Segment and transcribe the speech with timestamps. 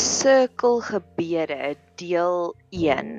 [0.00, 3.10] sirkelgebede deel 1.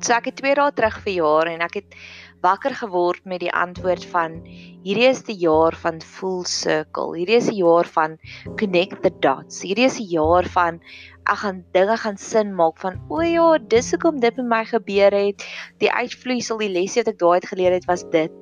[0.00, 1.96] So ek het 2 dae terug verjaar en ek het
[2.44, 7.16] wakker geword met die antwoord van hierdie is die jaar van full circle.
[7.18, 8.16] Hierdie is die jaar van
[8.60, 9.60] connect the dots.
[9.66, 10.80] Hierdie is die jaar van
[11.26, 15.14] ek gaan dinge gaan sin maak van o ja, dis hoekom dit met my gebeur
[15.14, 15.44] het.
[15.82, 18.32] Die uitvloeisel, die lesse wat ek daai uit geleer het was dit.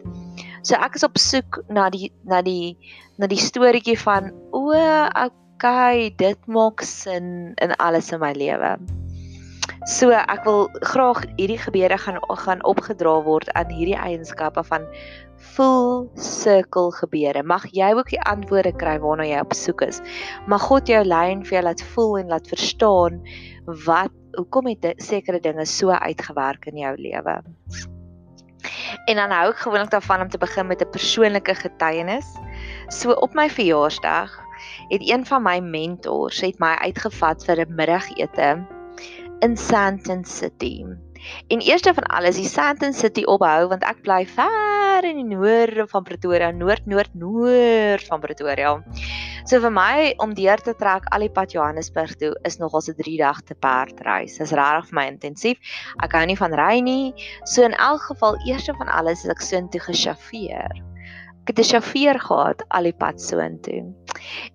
[0.63, 2.77] So ek is op soek na die na die
[3.19, 4.71] na die storieetjie van o,
[5.59, 8.77] okay, dit maak sin in alles in my lewe.
[9.91, 14.87] So ek wil graag hierdie gebeure gaan gaan opgedra word aan hierdie eienskappe van
[15.55, 17.43] full circle gebeure.
[17.43, 19.99] Mag jy ook die antwoorde kry waarna jy op soek is.
[20.47, 23.23] Mag God jou lei en vir jou laat voel en laat verstaan
[23.87, 27.41] wat hoekom het sekere dinge so uitgewerk in jou lewe.
[29.11, 32.29] En dan hou ek gewoonlik daarvan om te begin met 'n persoonlike getuienis.
[32.89, 34.48] So op my verjaarsdag
[34.89, 38.67] het een van my mentors het my uitgevat vir 'n middagete
[39.41, 40.85] in Sandton City.
[41.47, 45.87] En eerste van alles, die Sandton City ophou want ek bly ver in die noorde
[45.91, 48.83] van Pretoria, noord noord noord van Pretoria.
[49.49, 52.95] So vir my om deur te trek al die pad Johannesburg toe is nogal 'n
[52.99, 54.37] 3 dag te perdreis.
[54.39, 55.59] Dit is regtig vir my intensief.
[56.03, 57.15] Ek hou nie van ry nie.
[57.45, 60.83] So in elk geval, eerste van alles ek soontoe gesjafeer.
[61.49, 63.95] Ek het 'n sjofeur gehad al die pad soontoe.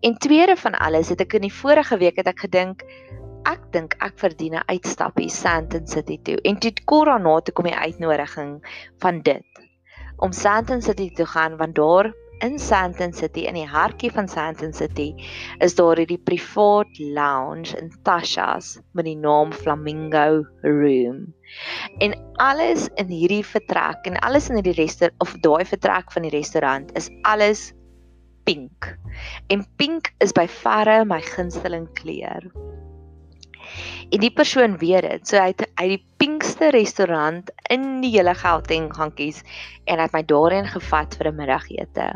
[0.06, 2.84] En tweede van alles het ek in die vorige week het ek gedink
[3.50, 6.38] ek dink ek verdien 'n uitstappie Sandton City toe.
[6.46, 8.62] En toe kort daarna toe kom die uitnodiging
[9.00, 9.44] van dit
[10.18, 12.14] om Sandton City toe gaan want daar
[12.44, 15.14] in Sandton City in die hartjie van Sandton City
[15.64, 21.24] is daar hierdie privaat lounge in Tasha's met die naam Flamingo Room.
[22.04, 26.34] En alles in hierdie vertrek en alles in hierdie restaurant of daai vertrek van die
[26.36, 27.72] restaurant is alles
[28.44, 28.92] pink.
[29.48, 32.52] En pink is by verre my gunsteling kleur.
[34.12, 35.28] En die persoon weet dit.
[35.28, 39.42] So hy het uit die pinkste restaurant in die hele Gauteng gaan kies
[39.88, 42.12] en hy het my daarheen gevat vir 'n middagete.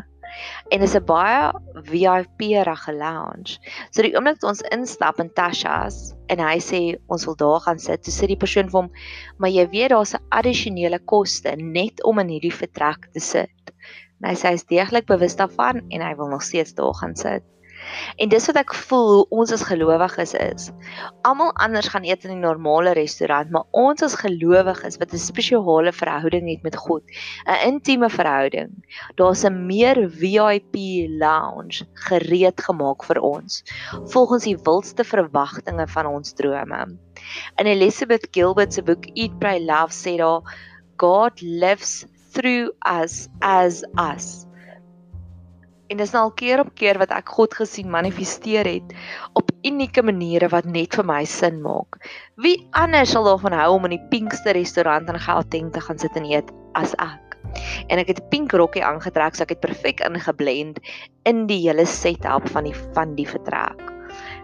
[0.68, 1.52] En dit is 'n baie
[1.90, 3.58] VIP-rige lounge.
[3.90, 7.78] So die oomblik toe ons instap in Tasha's en hy sê ons wil daar gaan
[7.78, 8.90] sit, toe sê die persoon vir hom,
[9.38, 13.72] "Maar jy weet daar's 'n addisionele koste net om in hierdie vertrek te sit."
[14.20, 17.42] En hy sê hy's deeglik bewus daarvan en hy wil nog steeds daar gaan sit.
[18.16, 20.70] En dis wat ek voel hoe ons as gelowiges is.
[21.28, 25.92] Almal anders gaan eet in 'n normale restaurant, maar ons as gelowiges wat 'n spesiale
[25.92, 27.02] verhouding het met God,
[27.46, 28.70] 'n intieme verhouding.
[29.16, 30.76] Daar's 'n meer VIP
[31.18, 33.62] lounge gereed gemaak vir ons
[34.12, 36.98] volgens die wildste verwagtinge van ons drome.
[37.56, 40.42] In Elizabeth Gilbert se boek Eat Pray Love sê daar
[40.96, 44.47] God lives through us as us.
[45.88, 48.90] En dis nou al keer op keer wat ek God gesien manifesteer het
[49.38, 51.96] op unieke maniere wat net vir my sin maak.
[52.36, 56.16] Wie anders sal daarvan hou om in die pinkste restaurant in Gauteng te gaan sit
[56.20, 57.38] en eet as ek?
[57.88, 60.78] En ek het 'n pink rokkie aangetrek, so ek het perfek ingeblend
[61.24, 63.80] in die hele setup van die van die vertrek.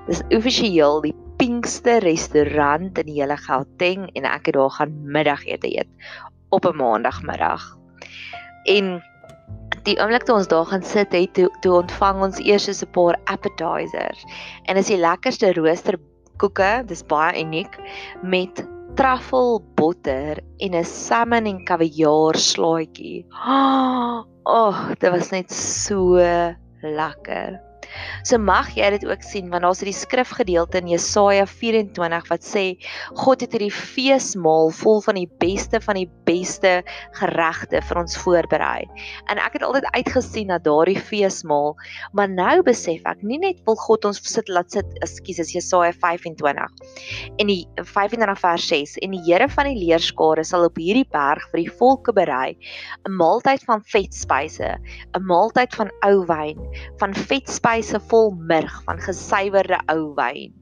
[0.08, 5.68] Dis offisieel die pinkste restaurant in die hele Gauteng en ek het daar gaan middagete
[5.68, 5.88] eet
[6.48, 7.76] op 'n maandagmiddag.
[8.64, 9.02] En
[9.84, 13.16] die oomblik toe ons daar gaan sit het toe, toe ontvang ons eers 'n paar
[13.24, 14.24] appetizers
[14.64, 17.78] en is die lekkerste roosterkoeke dis baie uniek
[18.22, 18.64] met
[18.96, 23.26] truffle botter en 'n salmon en kaviaar slaaitjie.
[24.46, 26.20] Oh, dit was net so
[26.82, 27.60] lekker.
[28.24, 32.64] So mag jy dit ook sien want daar's hierdie skrifgedeelte in Jesaja 24 wat sê
[33.20, 36.82] God het hierdie feesmaal vol van die beste van die beste
[37.18, 38.86] geregte vir ons voorberei.
[39.32, 41.74] En ek het altyd uitgesien na daardie feesmaal,
[42.16, 45.92] maar nou besef ek nie net wil God ons sit laat sit, ekskuus, is Jesaja
[45.92, 46.88] 25.
[47.38, 51.44] En die 25 vers 6 en die Here van die leerskare sal op hierdie berg
[51.52, 52.56] vir die volke berei
[53.06, 54.70] 'n maaltyd van vetspyse,
[55.16, 56.58] 'n maaltyd van ou wyn,
[57.00, 60.52] van vetspyse spyse vol murg van gesuiwerde ou wyn.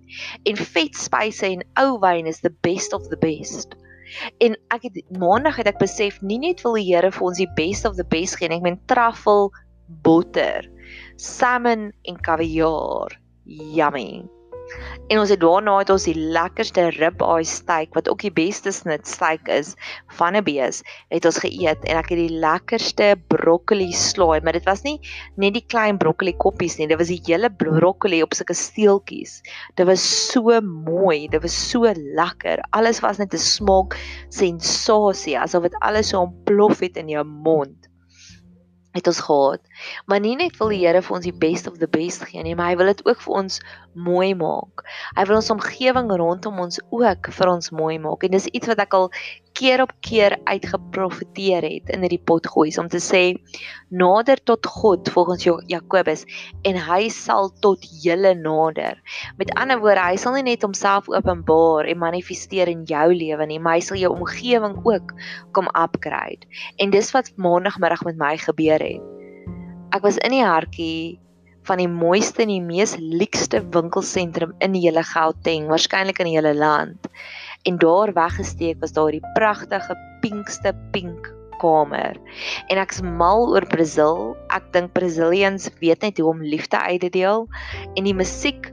[0.49, 3.77] En vetspyse en ou wyn is the best of the best.
[4.43, 7.49] En ek het maandag het ek besef nie net wil die Here vir ons die
[7.57, 9.53] best of the best gee nie, ek meen truffle
[10.03, 10.67] botter,
[11.17, 13.15] salmon en kaviaar.
[13.47, 14.27] Yummy.
[15.09, 19.07] En ons het daarna het ons die lekkerste ribeye steak wat ook die beste snit
[19.07, 19.75] steak is
[20.19, 20.83] van 'n bees,
[21.13, 24.99] het ons geëet en ek het die lekkerste broccoli slaai, maar dit was nie
[25.37, 29.43] net die klein broccoli koppies nie, dit was die hele broccoli op sulke steeltjies.
[29.77, 30.03] Dit was
[30.33, 32.65] so mooi, dit was so lekker.
[32.71, 33.99] Alles was net 'n smaak
[34.29, 37.92] sensasie, asof dit alles so ontplof het in jou mond.
[38.93, 39.61] Het ons gehad.
[40.07, 42.55] Maar nie net wil die Here vir ons die best of the best gee nie,
[42.59, 43.61] maar hy wil dit ook vir ons
[43.93, 44.85] mooi maak.
[45.17, 48.25] Hy wil ons omgewing rondom ons ook vir ons mooi maak.
[48.25, 49.11] En dis iets wat ek al
[49.53, 53.23] keer op keer uitgeprofeteer het in hierdie pot gooi om te sê
[53.89, 56.25] nader tot God volgens Jakobus
[56.69, 59.01] en hy sal tot julle nader.
[59.39, 63.61] Met ander woorde, hy sal nie net homself openbaar en manifesteer in jou lewe nie,
[63.61, 65.13] maar hy sal jou omgewing ook
[65.53, 66.49] kom upgrade.
[66.81, 69.11] En dis wat maandagmiddag met my gebeur het.
[69.93, 71.21] Ek was in die hartjie
[71.69, 76.39] van die mooiste en die mees luukste winkelsentrum in die hele Gauteng, waarskynlik in die
[76.39, 77.13] hele land
[77.69, 81.31] en daar weggesteek was daar die pragtige pinkste pink
[81.63, 82.19] kamer.
[82.67, 84.33] En ek's mal oor Brasil.
[84.55, 87.47] Ek dink Brazilians weet net hoe om liefde uit te deel
[87.95, 88.73] en die musiek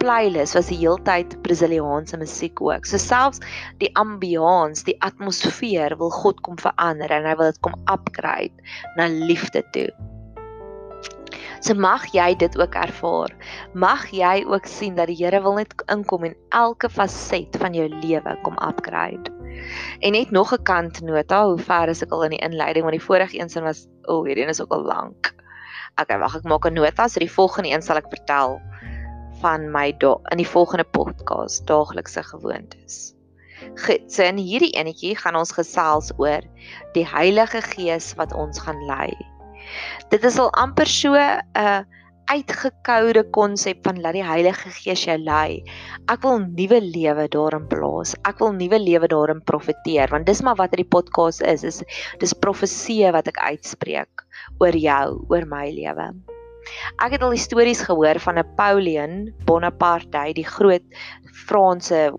[0.00, 2.86] playlist was die heeltyd Brasiliaanse musiek ook.
[2.86, 3.40] So selfs
[3.80, 8.52] die ambiance, die atmosfeer wil God kom verander en hy wil dit kom upgrade
[9.00, 9.88] na liefde toe.
[11.66, 13.32] So mag jy dit ook ervaar.
[13.74, 17.88] Mag jy ook sien dat die Here wil net inkom en elke faset van jou
[17.90, 19.32] lewe kom upgrade.
[19.98, 23.06] En net nog 'n kantnota, hoe ver is ek al in die inleiding want die
[23.06, 25.34] vorige een sin was o, oh, hierdie een is ook al lank.
[26.00, 28.60] Okay, wag ek maak 'n nota so die volgende een sal ek vertel
[29.40, 29.96] van my
[30.30, 33.14] in die volgende podcast daaglikse gewoontes.
[33.74, 36.42] Goed, so in hierdie enetjie gaan ons gesels oor
[36.92, 39.35] die Heilige Gees wat ons gaan lei.
[40.10, 41.82] Dit is al amper so 'n uh,
[42.26, 45.62] uitgekoude konsep van laat die Heilige Gees jou lei.
[46.10, 48.16] Ek wil nuwe lewe daarin plaas.
[48.26, 51.64] Ek wil nuwe lewe daarin profeteer want dis maar wat hierdie podcast is.
[51.64, 51.82] Is
[52.22, 54.26] dis profeseë wat ek uitspreek
[54.58, 56.10] oor jou, oor my lewe.
[56.98, 60.82] Ek het al stories gehoor van Napoleon Bonaparte, die groot
[61.46, 62.10] Franse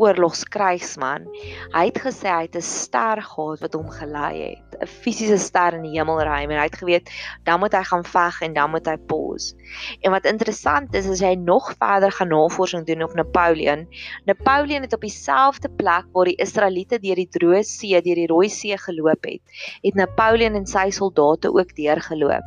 [0.00, 1.26] oorlogskrygsman.
[1.74, 5.74] Hy het gesê hy het 'n ster gehad wat hom gelei het, 'n fisiese ster
[5.74, 7.10] in die hemelruim en hy het geweet
[7.44, 9.54] dan moet hy gaan veg en dan moet hy pos.
[10.02, 13.86] En wat interessant is as jy nog verder gaan navorsing doen op Napoleon,
[14.24, 18.48] Napoleon het op dieselfde plek waar die Israeliete deur die Droë See, deur die Rooi
[18.48, 19.42] See geloop het,
[19.82, 22.44] het Napoleon en sy soldate ook deurgeloop.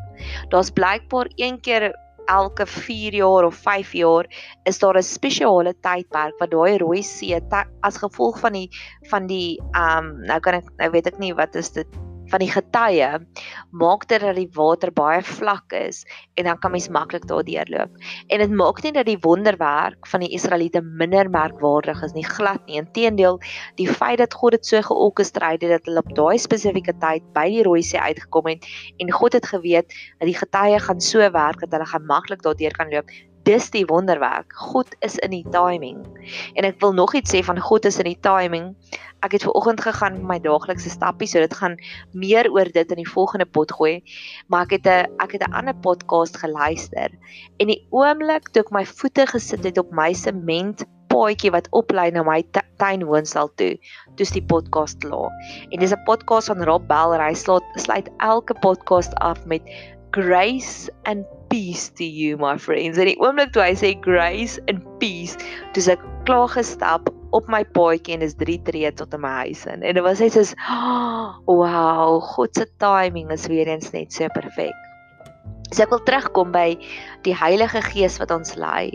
[0.50, 1.94] Daar's blykbaar een keer
[2.26, 4.28] elke 4 jaar of 5 jaar
[4.64, 7.40] is daar 'n spesiale tydperk wat daai rooi see
[7.82, 8.70] as gevolg van die
[9.10, 11.88] van die ehm um, nou kan ek nou weet ek nie wat is dit
[12.34, 13.10] van die getye
[13.70, 16.02] maak dit dat die water baie vlak is
[16.40, 17.98] en dan kan mens maklik daardeur loop.
[18.28, 22.66] En dit maak nie dat die wonderwerk van die Israeliete minder merkwaardig is nie, glad
[22.66, 22.80] nie.
[22.82, 23.40] Inteendeel,
[23.78, 27.46] die feit dat God dit so georkestreer het dat hulle op daai spesifieke tyd by
[27.54, 28.66] die Rooi See uitgekom het
[28.98, 32.74] en God het geweet dat die getye gaan so werk dat hulle gaan maklik daardeur
[32.78, 33.14] kan loop,
[33.48, 34.54] dis die wonderwerk.
[34.56, 36.04] God is in die timing.
[36.56, 38.72] En ek wil nog iets sê van God is in die timing.
[39.24, 41.78] Ek het ver oggend gegaan met my daaglikse stappie, so dit gaan
[42.12, 44.02] meer oor dit in die volgende pot gooi.
[44.48, 47.10] Maar ek het 'n ek het 'n ander podcast geluister.
[47.60, 52.12] En die oomblik toe ek my voete gesit het op my sement paadjie wat oplei
[52.12, 52.42] na my
[52.82, 53.78] tuinwoonstel toe,
[54.18, 55.32] toets die podcast klaar.
[55.70, 59.62] En dis 'n podcast van Rob Bell, hy sluit elke podcast af met
[60.12, 62.98] grace and peace to you my friends.
[62.98, 65.38] En die oomblik toe hy sê grace and peace,
[65.78, 69.62] dis ek klaar gestap op my paadjie en is 3 tree tot in my huis
[69.70, 69.86] in.
[69.86, 74.30] En dit was net soos oh, wow, God se timing is weer eens net so
[74.34, 74.74] perfek.
[75.74, 76.68] So ek wil terugkom by
[77.26, 78.94] die Heilige Gees wat ons lei.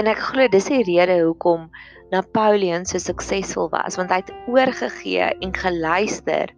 [0.00, 1.68] En ek glo dis die rede hoekom
[2.12, 6.52] Napoleon so suksesvol was want hy het oorgegee en geluister.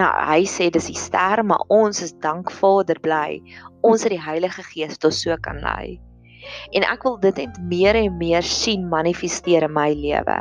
[0.00, 3.38] Nou hy sê dis die ster, maar ons is dank Vader bly.
[3.86, 5.96] Ons het die Heilige Gees tot so kan lei.
[6.74, 10.38] En ek wil dit net meer en meer sien manifesteer in my lewe.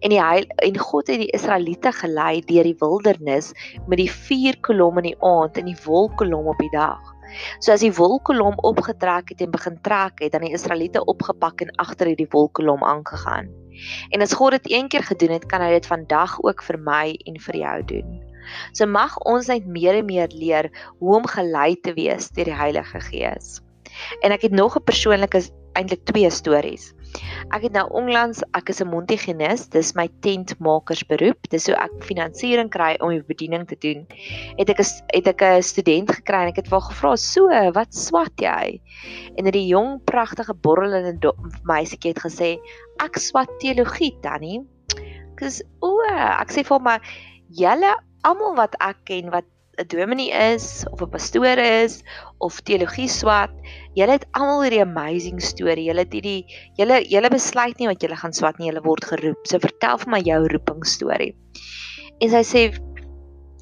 [0.00, 3.52] En die heil, en God het die Israeliete gelei deur die wildernis
[3.86, 7.00] met die vier kolom in die aand en die wolkkolom op die dag.
[7.58, 11.74] So as die wolkkolom opgetrek het en begin trek het, dan die Israeliete opgepak en
[11.82, 13.50] agter hierdie wolkkolom aangegaan.
[14.10, 17.06] En as God dit een keer gedoen het, kan hy dit vandag ook vir my
[17.26, 18.18] en vir jou doen.
[18.72, 22.56] So mag ons net meer en meer leer hoe om gelei te wees deur die
[22.56, 23.60] Heilige Gees.
[24.24, 25.42] En ek het nog 'n persoonlike
[25.78, 26.92] eintlik twee stories.
[27.50, 31.48] Ek het nou onlangs, ek is 'n Montigenis, dis my tentmakersberoep.
[31.50, 34.06] Dis hoe ek finansiering kry om die bediening te doen.
[34.58, 37.94] Het ek 'n het ek 'n student gekry en ek het wel gevra, "So, wat
[37.94, 38.80] swat jy?"
[39.36, 41.32] En dit die jong pragtige borrelende
[41.64, 42.58] meisietjie het gesê,
[43.00, 44.60] "Ek swat teologie, Tannie."
[45.34, 46.00] Ek sê, "O,
[46.40, 46.98] ek sê vir my,
[47.50, 49.44] julle almal wat ek ken wat
[49.80, 52.02] 'n dominee is of 'n pastoor is
[52.38, 53.52] of teologie swat,
[53.96, 55.88] julle het almal hierdie amazing storie.
[55.88, 56.44] Julle het hierdie
[56.76, 59.40] julle julle besluit nie wat julle gaan swat nie, julle word geroep.
[59.48, 61.34] So vertel vir my jou roeping storie.
[62.20, 62.62] En sy sê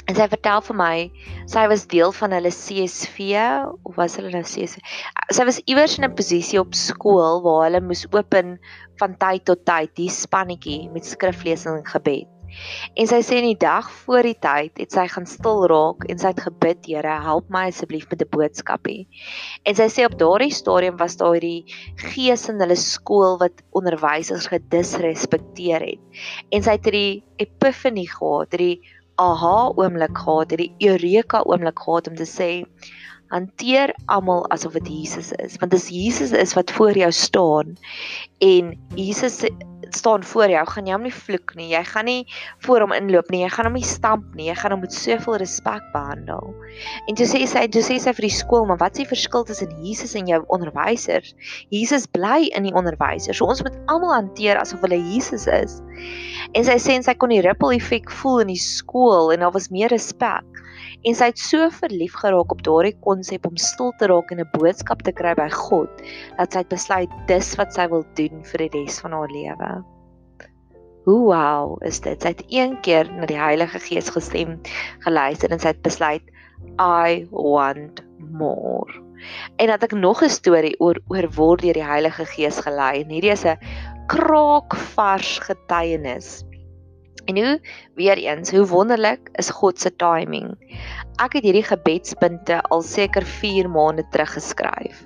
[0.08, 0.94] En sy vertel vir my
[1.52, 3.26] sy was deel van hulle CSV
[3.84, 4.80] of was hulle nou CSV?
[5.36, 8.56] Sy was iewers in 'n posisie op skool waar hulle moes open
[9.02, 12.37] van tyd tot tyd die spannetjie met skriflesing en gebed.
[12.98, 16.20] En sy sê in die dag voor die tyd het sy gaan stil raak en
[16.20, 19.06] sy het gebid, Here, help my asseblief met 'n boodskapie.
[19.64, 21.64] En sy sê op daardie stadium was daar hierdie
[21.96, 26.22] gees in hulle skool wat onderwysers gedisrespekteer het.
[26.52, 28.80] En sy het hierdie epifanie gehad, hierdie
[29.18, 32.50] aha oomblik gehad, hierdie eureka oomblik gehad om te sê
[33.32, 37.76] hanteer almal asof dit Jesus is, want as Jesus is wat voor jou staan
[38.44, 39.42] en Jesus
[39.96, 41.68] staan voor jou, gaan jy hom nie vloek nie.
[41.72, 42.26] Jy gaan nie
[42.66, 43.42] voor hom inloop nie.
[43.44, 44.48] Jy gaan hom nie stamp nie.
[44.50, 46.52] Jy gaan hom met soveel respek behandel.
[47.08, 49.46] En toe sê sy, toe sê sy vir die skool, maar wat is die verskil
[49.48, 51.34] tussen Jesus en jou onderwysers?
[51.74, 53.40] Jesus bly in die onderwysers.
[53.40, 55.78] So ons moet almal hanteer asof hulle Jesus is.
[56.54, 59.70] En sy sê sy kon die ripple effek voel in die skool en daar was
[59.74, 60.64] meer respek.
[61.06, 64.50] En sy het so verlief geraak op daardie konsep om stil te raak en 'n
[64.54, 66.02] boodskap te kry by God
[66.38, 69.70] dat sy het besluit dis wat sy wil doen vir die res van haar lewe.
[71.04, 72.22] Hoe wow is dit?
[72.22, 74.58] Sy het een keer na die Heilige Gees gestem,
[75.06, 76.24] geluister en sy het besluit
[76.82, 78.92] I want more.
[79.56, 83.10] En dat ek nog 'n storie oor oor word deur die Heilige Gees gelei en
[83.10, 83.56] hierdie is 'n
[84.08, 86.44] kraakvars getuienis
[87.28, 87.60] En hoe
[87.94, 90.54] weer eens, hoe wonderlik is God se timing.
[91.20, 95.02] Ek het hierdie gebedspunte al seker 4 maande terug geskryf.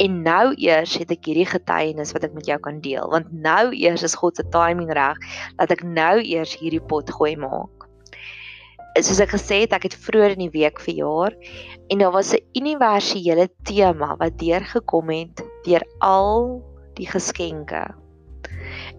[0.00, 3.74] En nou eers het ek hierdie getuienis wat ek met jou kan deel, want nou
[3.76, 5.20] eers is God se timing reg
[5.60, 7.84] dat ek nou eers hierdie pot gooi maak.
[8.96, 11.36] Soos ek gesê het, ek het vroeër in die week verjaar
[11.92, 16.64] en daar was 'n universele tema wat deurgekom het deur al
[16.96, 17.84] die geskenke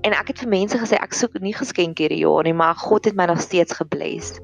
[0.01, 3.05] En ek het vir mense gesê ek soek nie geskenke hierdie jaar nie, maar God
[3.05, 4.39] het my nog steeds gebless.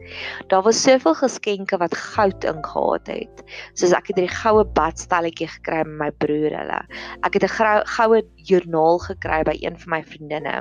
[0.51, 3.41] Daar was soveel geskenke wat goud ingehaat het.
[3.73, 6.79] Soos ek het hierdie goue badstelletjie gekry met my broer hulle.
[7.25, 10.55] Ek het 'n goue joernaal gekry by een van my vriendinne.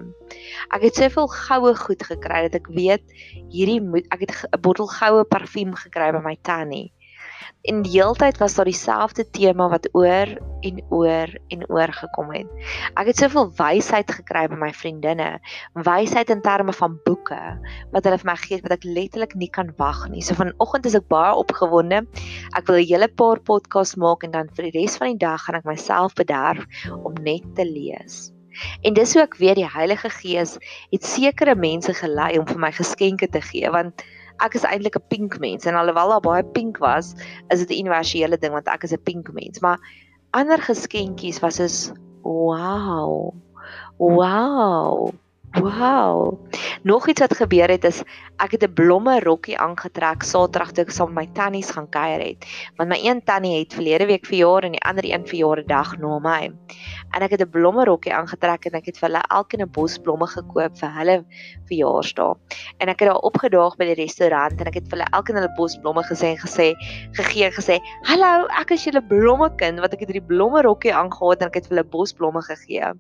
[0.72, 3.04] Ek het soveel goue goed gekry dat ek weet
[3.52, 6.92] hierdie moet ek het 'n bottel goue parfuum gekry by my tannie
[7.70, 10.30] en die heeltyd was daar dieselfde tema wat oor
[10.66, 12.68] en oor en oor gekom het.
[12.94, 15.28] Ek het soveel wysheid gekry by my vriendinne,
[15.86, 17.40] wysheid in terme van boeke
[17.94, 20.22] wat hulle vir my gee wat ek letterlik nie kan wag nie.
[20.22, 22.04] So vanoggend is ek baie opgewonde.
[22.56, 25.42] Ek wil 'n hele paar podcasts maak en dan vir die res van die dag
[25.44, 26.64] gaan ek myself bederf
[27.04, 28.32] om net te lees.
[28.82, 30.56] En dis hoe ek weet die Heilige Gees
[30.90, 34.04] het sekere mense gelei om vir my geskenke te gee want
[34.44, 37.14] ek is eintlik 'n pink mens en alhoewel daar baie pink was,
[37.50, 39.78] is dit 'n universele ding want ek is 'n pink mens, maar
[40.32, 43.32] ander geskenkies was is wow.
[43.98, 45.14] Wow.
[45.52, 46.46] Wow.
[46.82, 48.02] Nog iets wat gebeur het is
[48.36, 52.20] ek het 'n blomme rokkie aangetrek Saterdag toe ek saam met my tannies gaan kuier
[52.20, 52.44] het.
[52.76, 55.96] Want my een tannie het verlede week verjaar en die ander een verjaar die dag
[55.98, 56.52] na my.
[57.10, 59.98] En ek het 'n blomme rokkie aangetrek en ek het vir hulle elkeen 'n bos
[59.98, 61.24] blomme gekoop vir hulle
[61.66, 62.36] verjaarsdag.
[62.78, 65.54] En ek het daar opgedaag by die restaurant en ek het vir hulle elkeen hulle
[65.56, 66.74] bos blomme gesê en gesê
[67.12, 71.46] gegee gesê, "Hallo, ek is julle blommekind wat ek het hierdie blomme rokkie aangetrek en
[71.46, 72.92] ek het vir hulle bos blomme gegee."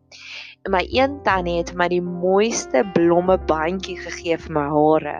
[0.66, 2.00] En my een tannie het vir my die
[2.46, 5.14] mooiste blomme bandjie gegee vir my hare.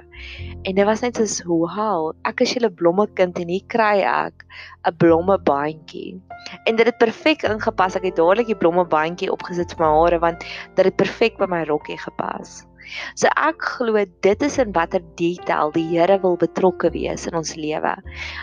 [0.62, 4.45] En dit was net so wow, ek is julle blommekind en hier kry ek
[4.87, 6.21] 'n blomme bandjie.
[6.66, 7.97] En dit het perfek ingepas.
[7.97, 10.45] Ek het dadelik die blomme bandjie opgesit vir my hare want
[10.76, 12.62] dit het perfek by my rokkie gepas.
[13.19, 17.55] So ek glo dit is in watter detail die Here wil betrokke wees in ons
[17.59, 17.95] lewe.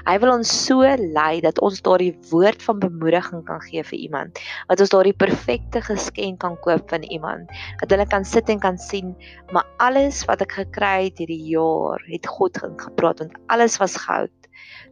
[0.08, 4.40] Hy wil ons so lei dat ons daardie woord van bemoediging kan gee vir iemand,
[4.72, 8.80] dat ons daardie perfekte geskenk kan koop van iemand, dat hulle kan sit en kan
[8.82, 9.14] sien,
[9.56, 14.34] maar alles wat ek gekry het hierdie jaar, het God gepraat want alles was goud.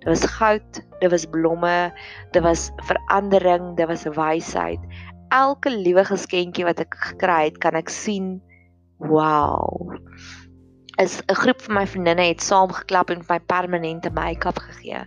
[0.01, 1.91] Dit was goud, dit was blomme,
[2.33, 4.81] dit was verandering, dit was wysheid.
[5.31, 8.39] Elke liewe geskenkie wat ek gekry het, kan ek sien
[9.01, 9.97] Wow.
[11.01, 15.01] Is 'n groep van my vriendinne het saamgeklap en my permanente make-up gegee.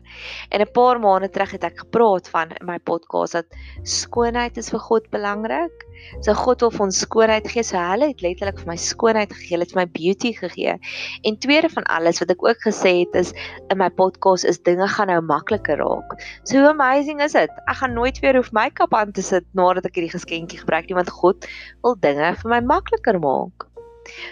[0.49, 3.47] En 'n paar maande terug het ek gepraat van in my podcast dat
[3.83, 5.87] skoonheid is vir God belangrik.
[6.21, 7.63] So God wil vir ons skoonheid gee.
[7.63, 10.79] So hulle het letterlik vir my skoonheid gegee, hulle het my beauty gegee.
[11.23, 13.33] En tweede van alles wat ek ook gesê het is
[13.71, 16.19] in my podcast is dinge gaan nou makliker raak.
[16.43, 17.51] So hoe amazing is dit?
[17.67, 20.99] Ek gaan nooit weer hoef make-up aan te sit nadat ek hierdie geskenkie gebruik nie
[20.99, 21.47] want God
[21.83, 23.74] wil dinge vir my makliker maak.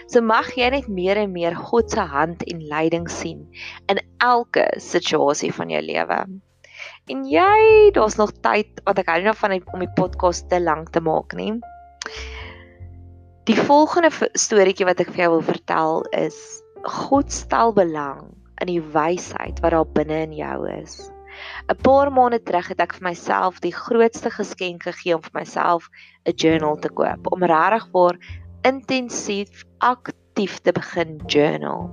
[0.07, 3.45] So mag jy net meer en meer God se hand en leiding sien
[3.91, 6.19] in elke situasie van jou lewe.
[7.11, 10.93] En jy, daar's nog tyd wat ek hou nog van om die podcast te lank
[10.95, 11.55] te maak nie.
[13.49, 16.37] Die volgende storieetjie wat ek vir jou wil vertel is
[16.83, 18.29] God stel belang
[18.63, 21.01] in die wysheid wat daar binne in jou is.
[21.67, 25.89] 'n Paar maande terug het ek vir myself die grootste geskenk gegee om vir myself
[26.25, 28.19] 'n journal te koop om regtig vir
[28.63, 31.91] intensief aktief te begin journal.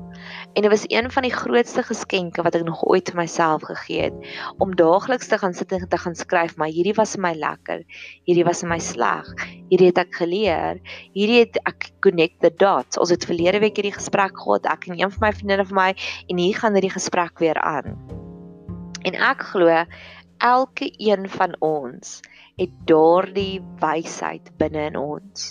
[0.55, 4.09] En dit was een van die grootste geskenke wat ek nog ooit vir myself gegee
[4.09, 4.31] het
[4.63, 7.83] om daagliks te gaan sit en te gaan skryf, maar hierdie was vir my lekker.
[8.29, 9.29] Hierdie was vir my sleg.
[9.73, 10.81] Hierdie het ek geleer.
[11.17, 12.99] Hierdie het ek connect the dots.
[12.99, 15.91] Ons het verlede week hierdie gesprek gehad, ek en een van my vriendinne van my
[16.27, 17.99] en hier gaan hierdie gesprek weer aan.
[19.07, 19.85] En ek glo
[20.41, 22.21] elke een van ons
[22.61, 25.51] het daardie wysheid binne in ons.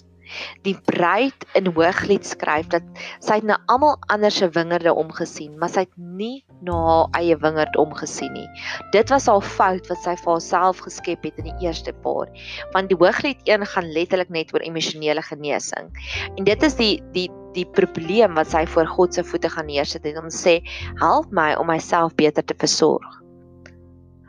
[0.67, 2.85] Die bruid in Hooglied skryf dat
[3.23, 7.77] sy na almal anders se wingerde omgesien, maar sy het nie na haar eie wingerd
[7.79, 8.47] omgesien nie.
[8.95, 12.31] Dit was haar fout wat sy vir haarself geskep het in die eerste paar.
[12.75, 15.91] Want die Hooglied 1 gaan letterlik net oor emosionele genesing.
[16.35, 20.05] En dit is die die die probleem wat sy voor God se voete gaan neersit
[20.05, 20.59] en hom sê,
[21.01, 23.18] "Help my om myself beter te versorg."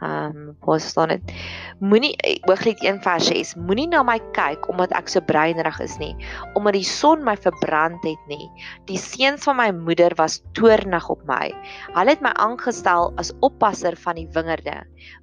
[0.01, 1.33] Ehm, um, wat staan dit?
[1.79, 2.17] Moenie
[2.49, 3.55] Hooglied 1 vers 6.
[3.61, 6.15] Moenie na my kyk omdat ek so breinerig is nie,
[6.57, 8.49] omdat die son my verbrand het nie.
[8.89, 11.51] Die seuns van my moeder was toornig op my.
[11.93, 14.79] Hulle het my aangestel as oppasser van die wingerde.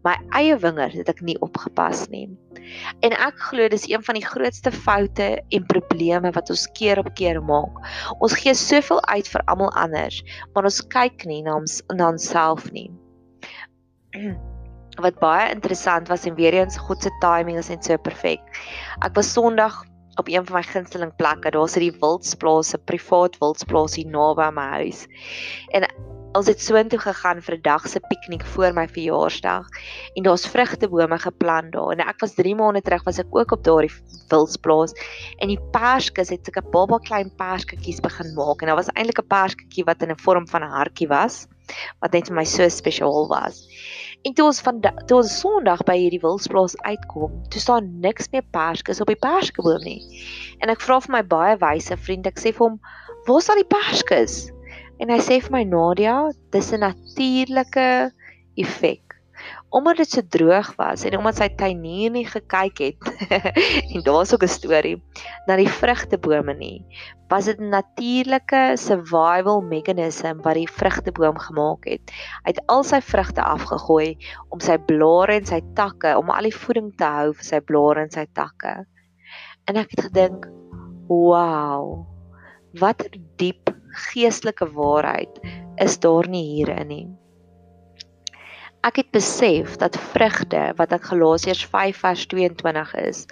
[0.06, 2.28] My eie wingerd het ek nie opgepas nie.
[3.02, 7.10] En ek glo dis een van die grootste foute en probleme wat ons keer op
[7.18, 7.82] keer maak.
[8.22, 10.22] Ons gee soveel uit vir almal anders,
[10.54, 12.92] maar ons kyk nie na ons na onsself nie.
[15.02, 18.42] wat baie interessant was en weer eens God se timing is net so perfek.
[19.06, 19.84] Ek was Sondag
[20.18, 21.52] op een van my gunsteling plekke.
[21.54, 25.06] Daar's hierdie wildsplaas, 'n privaat wildsplaas hier naby my huis.
[25.72, 25.86] En
[26.38, 29.66] ons het soontoe gegaan vir 'n dag se piknik voor my verjaarsdag
[30.14, 31.92] en daar's vrugtebome geplant daar.
[31.92, 33.92] En ek was 3 maande terug was ek ook op daardie
[34.30, 34.94] wildsplaas
[35.38, 39.28] en die perskes het sulke baba klein persketjies begin maak en daar was eintlik 'n
[39.28, 41.48] persketjie wat in 'n vorm van 'n hartjie was
[42.02, 43.68] wat net vir my so spesiaal was.
[44.26, 48.46] En toe ons van toe ons Sondag by hierdie wildsplaas uitkom, toe staan niks meer
[48.52, 50.02] perskes op die perskeboom nie.
[50.60, 52.80] En ek vra vir my baie wyse vriend, ek sê vir hom,
[53.28, 54.52] "Waar is al die perskes?"
[55.00, 58.12] En hy sê vir my, "Nadia, dis 'n natuurlike
[58.58, 59.07] effek
[59.70, 63.32] omdat dit so droog was en omdat sy tuinier nie gekyk het
[63.94, 64.98] en daar's ook 'n storie
[65.48, 66.86] na die vrugtebome nie
[67.28, 72.12] was dit 'n natuurlike survival meganisme wat die vrugteboom gemaak het.
[72.44, 74.18] Hy het al sy vrugte afgegooi
[74.50, 78.02] om sy blare en sy takke om al die voeding te hou vir sy blare
[78.02, 78.86] en sy takke.
[79.68, 80.48] En ek het gedink
[81.08, 82.08] wow
[82.80, 83.76] wat 'n diep
[84.08, 85.40] geestelike waarheid
[85.76, 87.08] is daar nie hierin nie
[88.86, 93.26] Ek het besef dat vrugte wat ek Galasiërs 5 vers 22 is,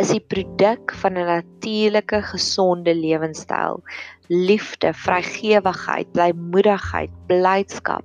[0.00, 3.82] is die produk van 'n natuurlike gesonde lewenstyl.
[4.28, 8.04] Liefde, vrygewigheid, blymoedigheid, blydskap,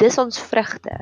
[0.00, 0.92] dis ons vrugte.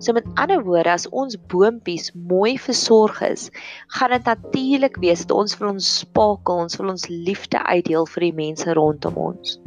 [0.00, 3.48] So met ander woorde, as ons boontjies mooi versorg is,
[3.96, 8.26] gaan dit natuurlik wees dat ons vir ons spakel, ons wil ons liefde uitdeel vir
[8.28, 9.58] die mense rondom ons.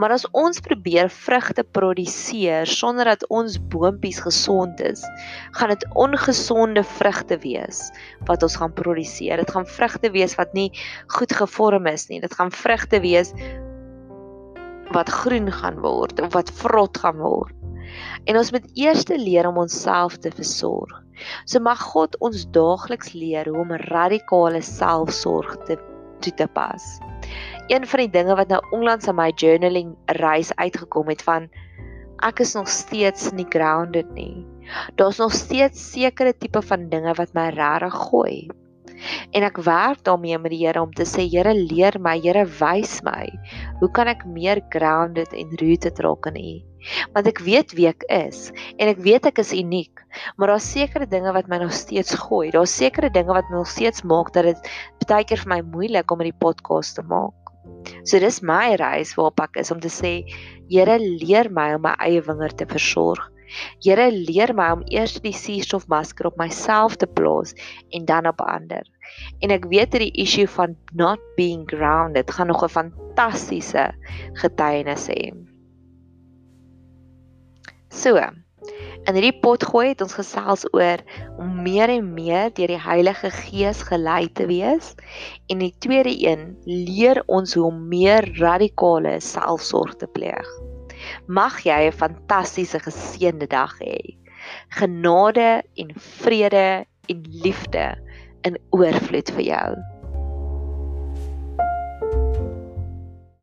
[0.00, 5.02] Maar as ons probeer vrugte produseer sonder dat ons boontjies gesond is,
[5.58, 7.88] gaan dit ongesonde vrugte wees
[8.30, 9.42] wat ons gaan produseer.
[9.42, 10.70] Dit gaan vrugte wees wat nie
[11.16, 12.22] goed gevorm is nie.
[12.22, 13.34] Dit gaan vrugte wees
[14.92, 17.54] wat groen gaan word of wat vrot gaan word.
[18.24, 21.00] En ons moet eers leer om onsself te versorg.
[21.44, 25.78] So mag God ons daagliks leer hoe om radikale selfsorg te
[26.22, 26.84] toe te pas.
[27.68, 31.48] Een van die dinge wat nou onlangs aan my journaling reis uitgekom het van
[32.22, 34.46] ek is nog steeds nie grounded nie.
[34.94, 38.36] Daar's nog steeds sekere tipe van dinge wat my regtig gooi.
[39.32, 43.00] En ek werk daarmee met die Here om te sê Here leer my, Here wys
[43.06, 43.28] my,
[43.80, 46.52] hoe kan ek meer grounded en rooted raak in U?
[47.14, 50.02] want ek weet wie ek is en ek weet ek is uniek
[50.36, 52.50] maar daar's sekere dinge wat my nog steeds gooi.
[52.52, 54.72] Daar's sekere dinge wat my nog steeds maak dat dit
[55.08, 57.52] baie keer vir my moeilik om hierdie podcast te maak.
[58.04, 60.14] So dis my reis waarop ek is om te sê
[60.72, 63.28] Here leer my om my eie wingerd te versorg.
[63.84, 67.52] Here leer my om eers die suurstofmasker op myself te plaas
[67.92, 68.86] en dan op ander
[69.40, 73.90] en ek weet dat die issue van not being grounded gaan nog 'n fantastiese
[74.32, 75.32] getuienis hê
[77.92, 78.16] So.
[79.02, 81.02] In hierdie pot gooi het ons gesels oor
[81.42, 84.92] om meer en meer deur die Heilige Gees gelei te wees
[85.52, 90.48] en die tweede een leer ons hoe om meer radikale selfsorg te pleeg.
[91.26, 93.98] Mag jy 'n fantastiese geseënde dag hê.
[94.78, 97.86] Genade en vrede en liefde
[98.48, 99.91] in oorvloed vir jou.